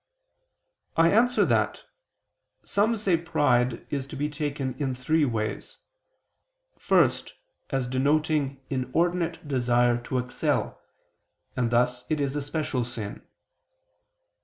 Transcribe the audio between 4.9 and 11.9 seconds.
three ways. First, as denoting inordinate desire to excel; and